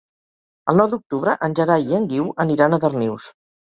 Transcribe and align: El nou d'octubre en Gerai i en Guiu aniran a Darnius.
El 0.73 0.79
nou 0.79 0.89
d'octubre 0.95 1.37
en 1.51 1.59
Gerai 1.61 1.87
i 1.95 2.01
en 2.01 2.11
Guiu 2.17 2.35
aniran 2.49 2.77
a 2.77 2.85
Darnius. 2.91 3.35